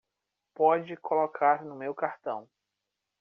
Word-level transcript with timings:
Pode 0.55 0.97
colocar 0.97 1.63
no 1.63 1.75
meu 1.75 1.93
cartão. 1.93 2.49